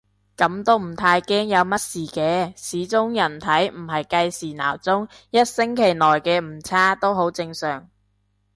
[0.35, 7.87] 噉都唔太驚有乜事嘅，始終人體唔係計時鬧鐘，一星期內嘅誤差都好正常